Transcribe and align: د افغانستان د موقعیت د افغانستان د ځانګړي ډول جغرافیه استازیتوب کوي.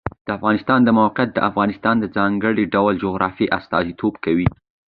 د 0.27 0.29
افغانستان 0.37 0.79
د 0.83 0.89
موقعیت 0.99 1.29
د 1.33 1.39
افغانستان 1.49 1.95
د 1.99 2.05
ځانګړي 2.17 2.63
ډول 2.75 2.93
جغرافیه 3.03 3.51
استازیتوب 3.57 4.13
کوي. 4.25 4.47